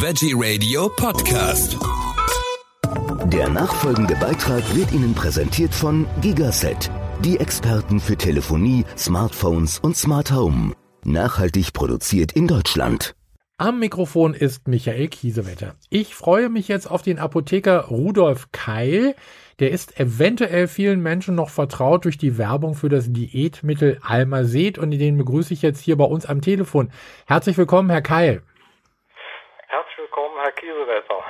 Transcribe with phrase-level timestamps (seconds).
[0.00, 1.76] Veggie Radio Podcast.
[3.32, 6.88] Der nachfolgende Beitrag wird Ihnen präsentiert von Gigaset,
[7.24, 10.72] die Experten für Telefonie, Smartphones und Smart Home.
[11.02, 13.16] Nachhaltig produziert in Deutschland.
[13.56, 15.74] Am Mikrofon ist Michael Kiesewetter.
[15.90, 19.16] Ich freue mich jetzt auf den Apotheker Rudolf Keil.
[19.58, 24.92] Der ist eventuell vielen Menschen noch vertraut durch die Werbung für das Diätmittel Almazet und
[24.92, 26.92] den begrüße ich jetzt hier bei uns am Telefon.
[27.26, 28.42] Herzlich willkommen, Herr Keil.
[29.70, 31.22] Herzlich willkommen, Herr Kiesewetter.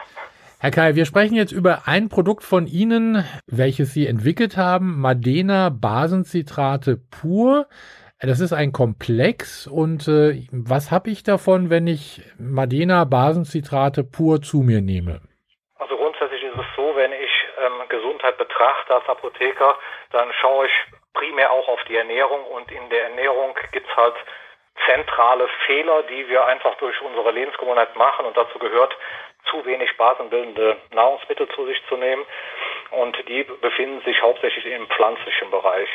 [0.60, 5.70] Herr Keil, wir sprechen jetzt über ein Produkt von Ihnen, welches Sie entwickelt haben, Madena
[5.70, 7.68] Basenzitrate pur.
[8.20, 14.42] Das ist ein Komplex und äh, was habe ich davon, wenn ich Madena Basenzitrate pur
[14.42, 15.20] zu mir nehme?
[15.78, 17.30] Also grundsätzlich ist es so, wenn ich
[17.64, 19.76] ähm, Gesundheit betrachte als Apotheker,
[20.10, 20.72] dann schaue ich
[21.14, 24.16] primär auch auf die Ernährung und in der Ernährung gibt es halt
[24.86, 28.96] zentrale Fehler, die wir einfach durch unsere Lebensgewohnheit machen und dazu gehört,
[29.50, 32.24] zu wenig basenbildende Nahrungsmittel zu sich zu nehmen
[32.90, 35.88] und die befinden sich hauptsächlich im pflanzlichen Bereich.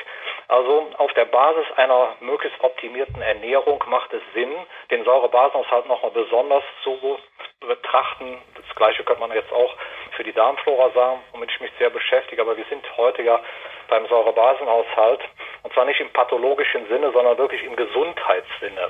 [0.48, 4.52] Also auf der Basis einer möglichst optimierten Ernährung macht es Sinn,
[4.92, 7.18] den Säurebasenhaushalt nochmal besonders zu
[7.60, 8.38] betrachten.
[8.56, 9.76] Das gleiche könnte man jetzt auch
[10.12, 13.40] für die Darmflora sagen, womit ich mich sehr beschäftige, aber wir sind heute ja
[13.88, 15.22] beim Säurebasenhaushalt
[15.64, 18.90] und zwar nicht im pathologischen Sinne, sondern wirklich im Gesundheitssinne.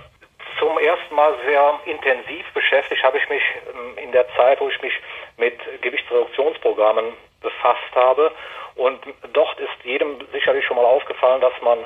[0.63, 4.81] Zum ersten Mal sehr intensiv beschäftigt habe ich mich ähm, in der Zeit, wo ich
[4.81, 4.93] mich
[5.35, 8.31] mit Gewichtsreduktionsprogrammen befasst habe.
[8.75, 9.01] Und
[9.33, 11.79] dort ist jedem sicherlich schon mal aufgefallen, dass man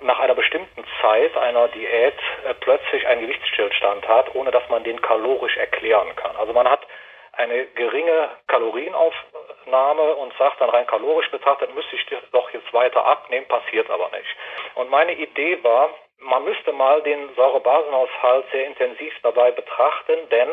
[0.00, 5.00] nach einer bestimmten Zeit einer Diät äh, plötzlich einen Gewichtsstillstand hat, ohne dass man den
[5.00, 6.34] kalorisch erklären kann.
[6.34, 6.80] Also man hat
[7.34, 13.46] eine geringe Kalorienaufnahme und sagt dann rein kalorisch betrachtet, müsste ich doch jetzt weiter abnehmen,
[13.46, 14.36] passiert aber nicht.
[14.74, 15.90] Und meine Idee war,
[16.22, 20.48] man müsste mal den Säurebasenhaushalt sehr intensiv dabei betrachten, denn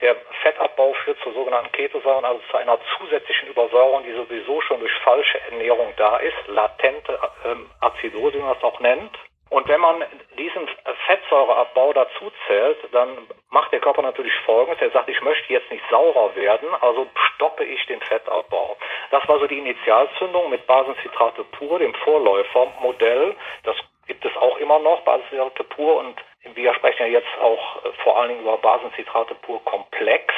[0.00, 4.92] der Fettabbau führt zu sogenannten Ketosäuren, also zu einer zusätzlichen Übersäuerung, die sowieso schon durch
[5.04, 9.16] falsche Ernährung da ist, latente ähm, Azidose, wie man es auch nennt.
[9.50, 10.04] Und wenn man
[10.38, 10.68] diesen
[11.06, 14.80] Fettsäureabbau dazu zählt, dann macht der Körper natürlich Folgendes.
[14.80, 18.76] Er sagt, ich möchte jetzt nicht saurer werden, also stoppe ich den Fettabbau.
[19.10, 23.34] Das war so die Initialzündung mit Basenzitrate pur, dem Vorläufermodell.
[23.64, 23.76] Das
[24.20, 25.96] gibt es auch immer noch, Basenzitrate pur.
[25.96, 26.16] Und
[26.54, 30.34] wir sprechen ja jetzt auch äh, vor allen Dingen über Basenzitrate pur komplex.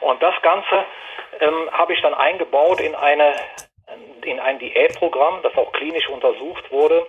[0.00, 0.84] Und das Ganze
[1.40, 3.34] ähm, habe ich dann eingebaut in eine
[4.24, 7.06] in ein Diätprogramm, das auch klinisch untersucht wurde,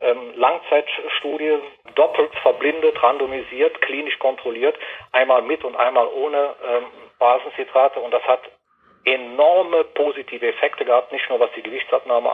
[0.00, 1.58] ähm, Langzeitstudie,
[1.94, 4.76] doppelt verblindet, randomisiert, klinisch kontrolliert,
[5.12, 6.86] einmal mit und einmal ohne ähm,
[7.20, 8.40] Basenzitrate und das hat
[9.04, 12.32] enorme positive Effekte gehabt, nicht nur was die Gewichtsabnahme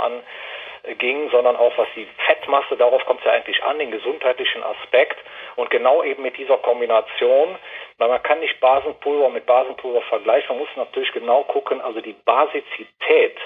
[0.87, 5.19] anging, sondern auch was die Fettmasse, darauf kommt es ja eigentlich an, den gesundheitlichen Aspekt
[5.57, 7.57] und genau eben mit dieser Kombination,
[7.99, 12.17] weil man kann nicht Basenpulver mit Basenpulver vergleichen, man muss natürlich genau gucken, also die
[12.25, 13.37] Basizität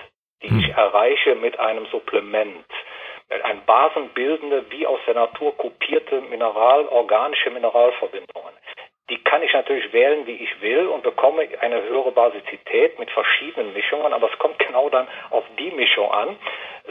[0.45, 2.67] die ich erreiche mit einem Supplement.
[3.43, 8.53] Ein basenbildende, wie aus der Natur kopierte Mineral, organische Mineralverbindungen.
[9.11, 13.75] Die kann ich natürlich wählen, wie ich will und bekomme eine höhere Basizität mit verschiedenen
[13.75, 16.39] Mischungen, aber es kommt genau dann auf die Mischung an.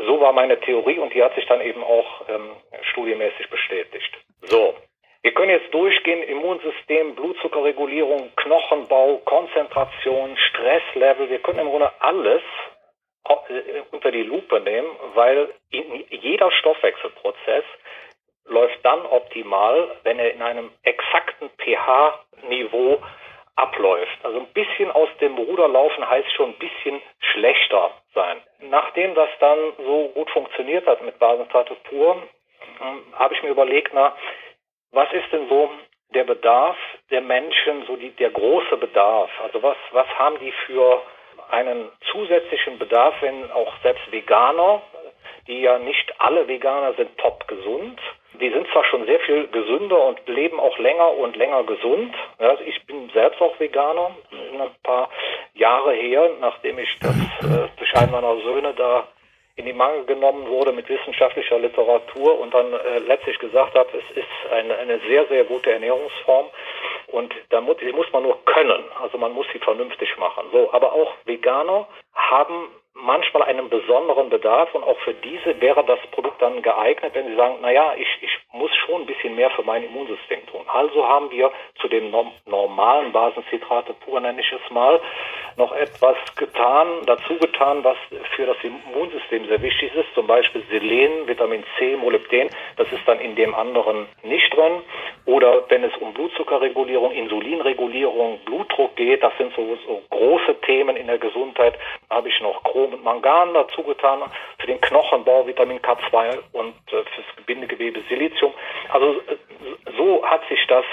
[0.05, 2.51] So war meine Theorie und die hat sich dann eben auch ähm,
[2.91, 4.13] studiemäßig bestätigt.
[4.41, 4.75] So,
[5.23, 11.29] wir können jetzt durchgehen, Immunsystem, Blutzuckerregulierung, Knochenbau, Konzentration, Stresslevel.
[11.29, 12.41] Wir können im Grunde alles
[13.29, 17.63] äh, unter die Lupe nehmen, weil jeder Stoffwechselprozess
[18.45, 23.01] läuft dann optimal, wenn er in einem exakten pH-Niveau
[23.55, 24.17] abläuft.
[24.23, 28.41] Also ein bisschen aus dem Ruder laufen heißt schon ein bisschen schlechter sein.
[28.61, 32.23] Nachdem das dann so gut funktioniert hat mit Basenstatus pur,
[32.81, 34.15] ähm, habe ich mir überlegt, na,
[34.91, 35.69] was ist denn so
[36.13, 36.77] der Bedarf
[37.11, 39.29] der Menschen, so die, der große Bedarf?
[39.41, 41.01] Also was, was haben die für
[41.49, 44.81] einen zusätzlichen Bedarf, wenn auch selbst Veganer,
[45.47, 47.99] die ja nicht alle Veganer sind top gesund,
[48.39, 52.15] die sind zwar schon sehr viel gesünder und leben auch länger und länger gesund.
[52.39, 55.09] Also ich bin selbst auch Veganer, ein paar
[55.53, 59.07] Jahre her, nachdem ich das äh, einen meiner Söhne da
[59.55, 64.17] in die Mangel genommen wurde mit wissenschaftlicher Literatur und dann äh, letztlich gesagt habe, es
[64.17, 66.47] ist eine, eine sehr, sehr gute Ernährungsform
[67.07, 70.45] und da muss, muss man nur können, also man muss sie vernünftig machen.
[70.51, 72.69] So, aber auch Veganer haben
[73.03, 77.35] manchmal einen besonderen Bedarf und auch für diese wäre das Produkt dann geeignet, wenn sie
[77.35, 80.61] sagen, naja, ich, ich muss schon ein bisschen mehr für mein Immunsystem tun.
[80.67, 81.51] Also haben wir
[81.81, 82.13] zu dem
[82.45, 84.99] normalen Basenzitrate pur, nenne ich es mal,
[85.57, 87.97] noch etwas getan, dazu getan, was
[88.35, 93.19] für das Immunsystem sehr wichtig ist, zum Beispiel Selen, Vitamin C, Molybden, das ist dann
[93.19, 94.81] in dem anderen nicht drin.
[95.25, 101.07] Oder wenn es um Blutzuckerregulierung, Insulinregulierung, Blutdruck geht, das sind so, so große Themen in
[101.07, 101.75] der Gesundheit,
[102.09, 104.19] da habe ich noch Chrom und Mangan dazu getan,
[104.57, 108.53] für den Knochenbau Vitamin K2 und äh, fürs Bindegewebe Silizium.
[108.89, 109.37] Also äh,
[109.97, 110.85] so hat sich das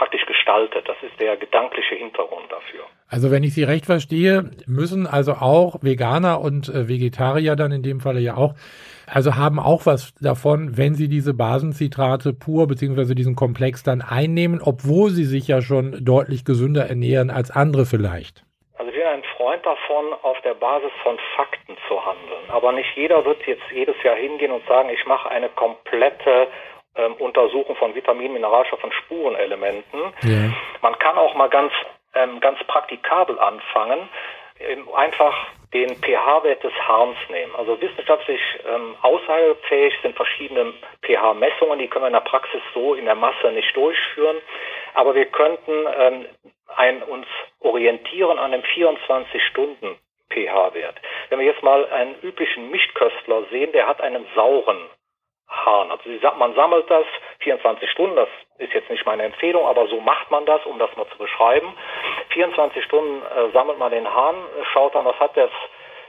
[0.00, 0.88] praktisch gestaltet.
[0.88, 2.84] Das ist der gedankliche Hintergrund dafür.
[3.06, 7.82] Also wenn ich Sie recht verstehe, müssen also auch Veganer und äh, Vegetarier dann in
[7.82, 8.54] dem Falle ja auch,
[9.06, 14.62] also haben auch was davon, wenn sie diese Basenzitrate pur beziehungsweise diesen Komplex dann einnehmen,
[14.64, 18.42] obwohl sie sich ja schon deutlich gesünder ernähren als andere vielleicht.
[18.78, 22.48] Also ich bin ein Freund davon, auf der Basis von Fakten zu handeln.
[22.48, 26.48] Aber nicht jeder wird jetzt jedes Jahr hingehen und sagen, ich mache eine komplette
[26.96, 30.00] ähm, Untersuchung von Vitaminen, Mineralstoffen, Spurenelementen.
[30.22, 30.52] Ja.
[30.82, 31.72] Man kann auch mal ganz,
[32.14, 34.08] ähm, ganz praktikabel anfangen,
[34.58, 35.34] ähm, einfach
[35.72, 37.54] den pH-Wert des Harns nehmen.
[37.56, 40.72] Also wissenschaftlich ähm, aussagefähig sind verschiedene
[41.02, 44.38] pH-Messungen, die können wir in der Praxis so in der Masse nicht durchführen,
[44.94, 46.26] aber wir könnten ähm,
[46.76, 47.26] ein, uns
[47.60, 49.96] orientieren an einem 24 Stunden
[50.30, 50.96] pH-Wert.
[51.28, 54.78] Wenn wir jetzt mal einen üblichen Mischköstler sehen, der hat einen sauren
[55.50, 55.90] Hahn.
[55.90, 56.08] Also
[56.38, 57.04] man sammelt das
[57.40, 60.94] 24 Stunden, das ist jetzt nicht meine Empfehlung, aber so macht man das, um das
[60.96, 61.74] mal zu beschreiben.
[62.30, 64.36] 24 Stunden äh, sammelt man den Hahn,
[64.72, 65.50] schaut dann, was hat das,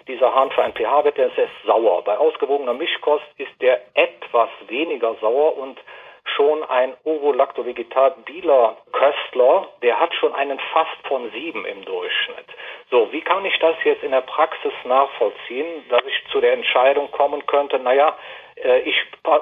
[0.07, 2.03] dieser Hahn für ein pH-Wert, der ist sauer.
[2.03, 5.79] Bei ausgewogener Mischkost ist der etwas weniger sauer und
[6.23, 12.45] schon ein Ovo-Lacto-Vegetat-Bieler Köstler, der hat schon einen fast von sieben im Durchschnitt.
[12.89, 17.09] So, wie kann ich das jetzt in der Praxis nachvollziehen, dass ich zu der Entscheidung
[17.11, 18.15] kommen könnte, naja,
[18.63, 18.95] äh, ich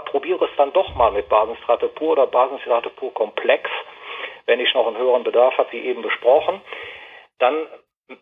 [0.05, 3.69] probiere es dann doch mal mit Basenstrate pur oder Basenstrate pur komplex,
[4.45, 6.61] wenn ich noch einen höheren Bedarf habe, wie eben besprochen,
[7.39, 7.67] dann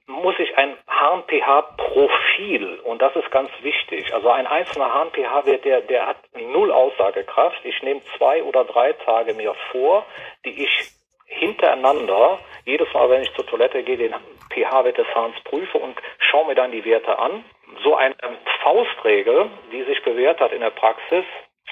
[0.05, 6.07] muss ich ein Harn-pH-Profil, und das ist ganz wichtig, also ein einzelner Harn-pH-Wert, der, der
[6.07, 7.63] hat null Aussagekraft.
[7.63, 10.05] Ich nehme zwei oder drei Tage mir vor,
[10.43, 10.91] die ich
[11.25, 14.13] hintereinander, jedes Mal, wenn ich zur Toilette gehe, den
[14.49, 17.43] pH-Wert des Hahns prüfe und schaue mir dann die Werte an
[17.83, 18.15] so eine
[18.63, 21.25] Faustregel, die sich bewährt hat in der Praxis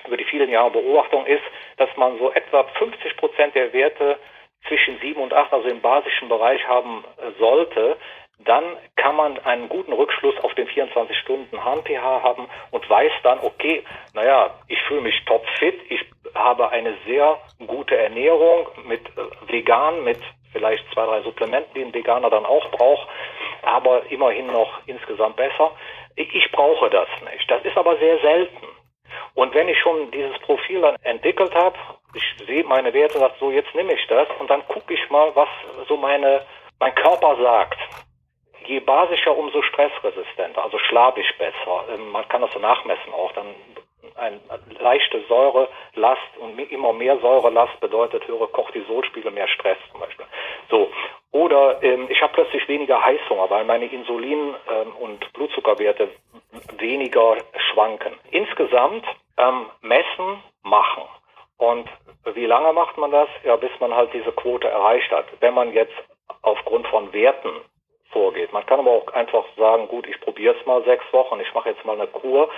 [0.06, 1.44] über die vielen Jahre Beobachtung, ist,
[1.78, 4.18] dass man so etwa 50 Prozent der Werte
[4.68, 7.98] zwischen 7 und 8, also im basischen Bereich haben äh, sollte,
[8.40, 8.64] dann
[8.98, 13.84] kann man einen guten Rückschluss auf den 24 Stunden Harn-pH haben und weiß dann, okay,
[14.14, 16.02] naja, ich fühle mich topfit, ich
[16.34, 20.20] habe eine sehr gute Ernährung mit äh, vegan, mit
[20.56, 23.08] vielleicht zwei, drei Supplementen, die ein Veganer dann auch braucht,
[23.62, 25.72] aber immerhin noch insgesamt besser.
[26.16, 27.52] Ich brauche das nicht.
[27.52, 28.68] Das ist aber sehr selten.
[29.34, 31.76] Und wenn ich schon dieses Profil dann entwickelt habe,
[32.14, 35.36] ich sehe meine Werte, sage so, jetzt nehme ich das und dann gucke ich mal,
[35.36, 35.50] was
[35.90, 36.42] so meine,
[36.80, 37.78] mein Körper sagt.
[38.66, 41.86] Je basischer, umso stressresistenter, also schlafe ich besser.
[41.94, 43.32] Ähm, man kann das so nachmessen auch.
[43.34, 43.54] Dann
[44.16, 44.40] eine
[44.80, 50.26] leichte Säurelast und immer mehr Säurelast bedeutet höhere Cortisolspiegel, mehr Stress zum Beispiel.
[50.70, 50.90] So.
[51.32, 56.10] Oder ähm, ich habe plötzlich weniger Heißhunger, weil meine Insulin- ähm, und Blutzuckerwerte
[56.78, 57.38] weniger
[57.72, 58.14] schwanken.
[58.32, 59.06] Insgesamt
[59.38, 61.04] ähm, messen, machen.
[61.58, 61.90] Und
[62.34, 63.30] wie lange macht man das?
[63.44, 65.26] Ja, bis man halt diese Quote erreicht hat.
[65.40, 65.94] Wenn man jetzt
[66.42, 67.62] aufgrund von Werten
[68.16, 68.54] vorgeht.
[68.54, 71.70] Man kann aber auch einfach sagen, gut, ich probiere es mal sechs Wochen, ich mache
[71.70, 72.50] jetzt mal eine Kur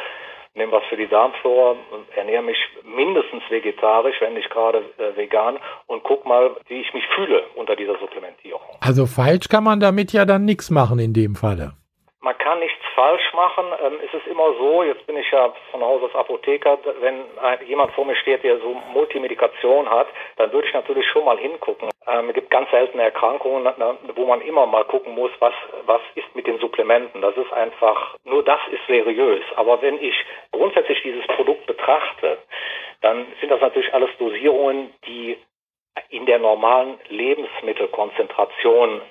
[0.58, 1.76] nehme was für die Darmflora,
[2.16, 7.04] ernähre mich mindestens vegetarisch, wenn nicht gerade äh, vegan und guck mal, wie ich mich
[7.16, 8.62] fühle unter dieser Supplementierung.
[8.82, 11.74] Also falsch kann man damit ja dann nichts machen in dem Falle.
[12.22, 13.66] Man kann nichts falsch machen.
[13.86, 17.26] Ähm, es ist immer so, jetzt bin ich ja von Haus aus Apotheker, wenn
[17.68, 21.90] jemand vor mir steht, der so Multimedikation hat, dann würde ich natürlich schon mal hingucken.
[22.08, 23.72] Ähm, es gibt ganz seltene Erkrankungen,
[24.16, 25.54] wo man immer mal gucken muss, was,
[25.86, 27.22] was ist mit den Supplementen.
[27.22, 29.44] Das ist einfach, nur das ist seriös.
[29.56, 30.16] Aber wenn ich
[30.52, 32.40] grundsätzlich dieses Produkt betrachte,
[33.02, 35.38] dann sind das natürlich alles Dosierungen, die
[36.10, 39.02] in der normalen Lebensmittelkonzentration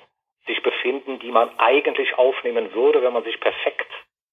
[0.47, 3.91] sich befinden, die man eigentlich aufnehmen würde, wenn man sich perfekt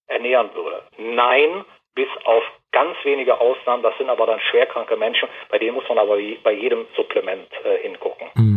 [0.08, 0.84] ernähren würde.
[0.98, 1.66] Nein,
[1.96, 6.00] bis auf ganz wenige Ausnahmen, das sind aber dann schwerkranke Menschen, bei denen muss man
[6.00, 8.28] aber bei jedem Supplement äh, hingucken.
[8.36, 8.53] Mhm.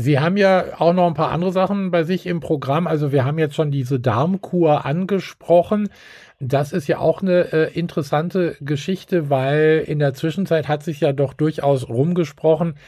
[0.00, 2.86] Sie haben ja auch noch ein paar andere Sachen bei sich im Programm.
[2.86, 5.90] Also wir haben jetzt schon diese Darmkur angesprochen.
[6.38, 11.12] Das ist ja auch eine äh, interessante Geschichte, weil in der Zwischenzeit hat sich ja
[11.12, 12.78] doch durchaus rumgesprochen,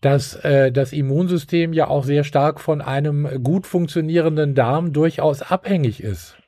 [0.00, 6.00] dass äh, das Immunsystem ja auch sehr stark von einem gut funktionierenden Darm durchaus abhängig
[6.00, 6.38] ist.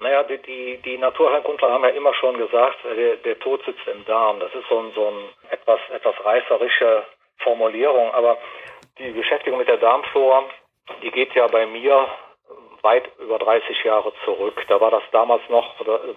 [0.00, 4.02] Naja, die, die, die Naturheilkundler haben ja immer schon gesagt, der, der Tod sitzt im
[4.06, 4.40] Darm.
[4.40, 7.02] Das ist so ein, so ein etwas, etwas reißerische
[7.42, 8.38] Formulierung, aber
[8.98, 10.44] die Beschäftigung mit der Darmflora,
[11.02, 12.08] die geht ja bei mir
[12.82, 14.64] weit über 30 Jahre zurück.
[14.68, 15.74] Da war das damals noch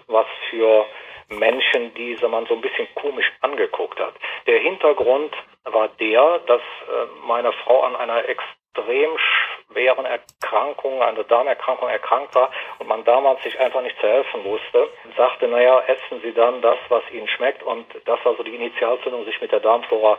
[0.07, 0.85] was für
[1.29, 4.13] Menschen, die man so ein bisschen komisch angeguckt hat.
[4.47, 5.33] Der Hintergrund
[5.63, 12.51] war der, dass äh, meine Frau an einer extrem schweren Erkrankung, einer Darmerkrankung erkrankt war
[12.79, 16.77] und man damals sich einfach nicht zu helfen wusste, sagte, naja, essen Sie dann das,
[16.89, 20.17] was Ihnen schmeckt und das war so die Initialzündung, sich mit der Darmflora äh,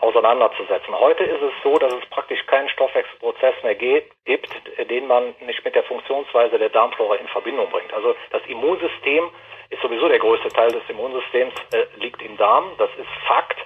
[0.00, 0.98] auseinanderzusetzen.
[0.98, 4.50] Heute ist es so, dass es praktisch keinen Stoffwechselprozess mehr geht, gibt,
[4.90, 7.92] den man nicht mit der Funktionsweise der Darmflora in Verbindung bringt.
[7.94, 9.30] Also das Immunsystem
[9.70, 13.58] ist sowieso der größte Teil des Immunsystems, äh, liegt im Darm, das ist Fakt.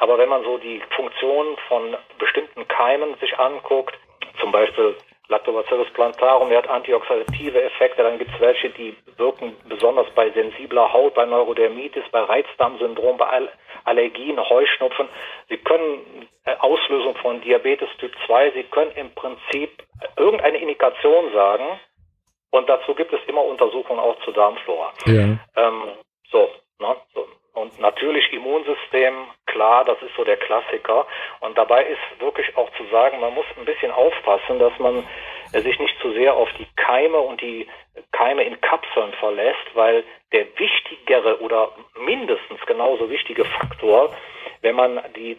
[0.00, 3.96] Aber wenn man so die Funktionen von bestimmten Keimen sich anguckt,
[4.40, 4.96] zum Beispiel
[5.32, 8.02] Lactobacillus plantarum, der hat antioxidative Effekte.
[8.02, 13.48] Dann gibt es welche, die wirken besonders bei sensibler Haut, bei Neurodermitis, bei Reizdarmsyndrom, bei
[13.84, 15.08] Allergien, Heuschnupfen.
[15.48, 19.82] Sie können äh, Auslösung von Diabetes Typ 2, Sie können im Prinzip
[20.16, 21.64] irgendeine Indikation sagen.
[22.50, 24.92] Und dazu gibt es immer Untersuchungen auch zur Darmflora.
[25.06, 25.38] Ja.
[25.56, 25.82] Ähm,
[26.30, 27.26] so, ne, so.
[27.54, 31.06] Und natürlich Immunsystem, klar, das ist so der Klassiker.
[31.40, 35.06] Und dabei ist wirklich auch zu sagen, man muss ein bisschen aufpassen, dass man
[35.52, 37.68] sich nicht zu sehr auf die Keime und die
[38.12, 44.14] Keime in Kapseln verlässt, weil der wichtigere oder mindestens genauso wichtige Faktor,
[44.62, 45.36] wenn man die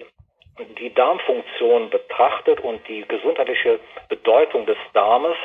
[0.79, 5.35] die Darmfunktion betrachtet und die gesundheitliche Bedeutung des Darmes,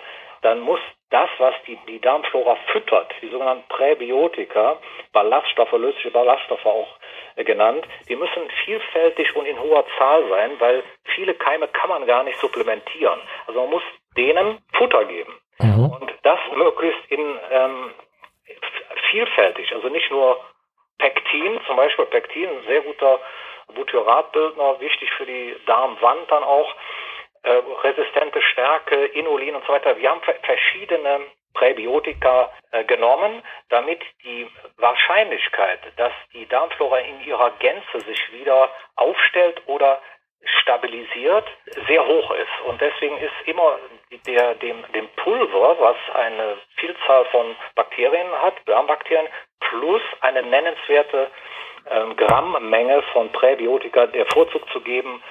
[0.42, 4.78] dann muss das, was die, die Darmflora füttert, die sogenannten Präbiotika,
[5.12, 6.96] Ballaststoffe, lösliche Ballaststoffe auch
[7.36, 10.82] äh, genannt, die müssen vielfältig und in hoher Zahl sein, weil
[11.14, 13.20] viele Keime kann man gar nicht supplementieren.
[13.46, 13.82] Also man muss
[14.16, 15.32] denen Futter geben.
[15.60, 15.86] Mhm.
[15.86, 17.94] Und das möglichst in ähm,
[19.10, 20.38] vielfältig, also nicht nur
[20.98, 23.20] Pektin, zum Beispiel Pektin, ein sehr guter
[23.74, 26.74] Butyratbildner, wichtig für die Darmwand dann auch,
[27.82, 29.96] resistente Stärke, Inulin und so weiter.
[29.96, 31.20] Wir haben verschiedene
[31.54, 39.62] Präbiotika äh, genommen, damit die Wahrscheinlichkeit, dass die Darmflora in ihrer Gänze sich wieder aufstellt
[39.66, 40.00] oder
[40.44, 41.44] stabilisiert,
[41.88, 42.66] sehr hoch ist.
[42.66, 43.78] Und deswegen ist immer
[44.26, 49.26] der, dem, dem Pulver, was eine Vielzahl von Bakterien hat, Darmbakterien,
[49.60, 51.28] plus eine nennenswerte
[51.90, 55.22] ähm, Grammmenge von Präbiotika der Vorzug zu geben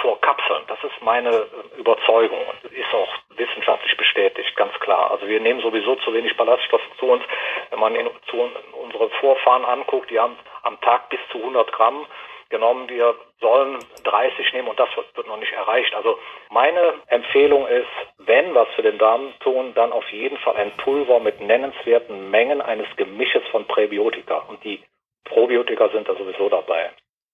[0.00, 0.62] vor Kapseln.
[0.68, 5.10] Das ist meine äh, Überzeugung und ist auch wissenschaftlich bestätigt, ganz klar.
[5.10, 7.22] Also wir nehmen sowieso zu wenig Ballaststoffe zu uns.
[7.70, 12.06] Wenn man in, zu unsere Vorfahren anguckt, die haben am Tag bis zu 100 Gramm
[12.50, 12.88] genommen.
[12.88, 15.94] Wir sollen 30 nehmen und das wird noch nicht erreicht.
[15.94, 16.18] Also
[16.50, 21.20] meine Empfehlung ist, wenn was für den Darm tun, dann auf jeden Fall ein Pulver
[21.20, 24.44] mit nennenswerten Mengen eines Gemisches von Präbiotika.
[24.48, 24.82] Und die
[25.24, 26.90] Probiotika sind da sowieso dabei.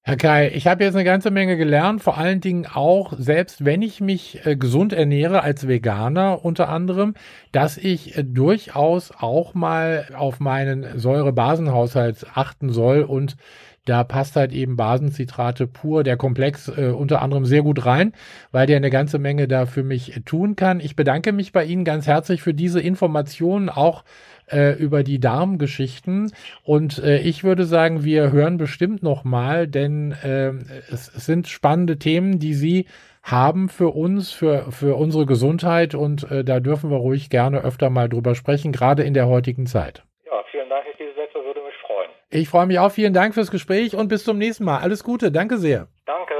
[0.09, 3.83] Herr Kai, ich habe jetzt eine ganze Menge gelernt, vor allen Dingen auch, selbst wenn
[3.83, 7.15] ich mich äh, gesund ernähre als Veganer unter anderem,
[7.51, 13.37] dass ich äh, durchaus auch mal auf meinen Säurebasenhaushalt achten soll und
[13.85, 18.13] da passt halt eben Basenzitrate pur, der Komplex äh, unter anderem sehr gut rein,
[18.53, 20.79] weil der eine ganze Menge da für mich tun kann.
[20.79, 24.05] Ich bedanke mich bei Ihnen ganz herzlich für diese Informationen, auch
[24.50, 26.33] äh, über die Darmgeschichten.
[26.62, 30.53] Und äh, ich würde sagen, wir hören bestimmt noch mal, denn äh,
[30.93, 32.87] es, es sind spannende Themen, die Sie
[33.23, 37.91] haben für uns, für, für unsere Gesundheit und äh, da dürfen wir ruhig gerne öfter
[37.91, 40.05] mal drüber sprechen, gerade in der heutigen Zeit.
[40.26, 42.11] Ja, vielen Dank, Herr Kiesesetzer, würde mich freuen.
[42.31, 42.93] Ich freue mich auch.
[42.93, 44.79] Vielen Dank fürs Gespräch und bis zum nächsten Mal.
[44.79, 45.33] Alles Gute.
[45.33, 45.88] Danke sehr.
[46.07, 46.35] Danke.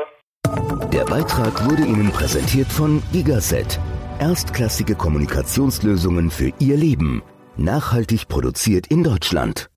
[0.93, 3.81] Der Beitrag wurde Ihnen präsentiert von Gigaset.
[4.21, 7.23] Erstklassige Kommunikationslösungen für Ihr Leben.
[7.59, 9.71] Nachhaltig produziert in Deutschland.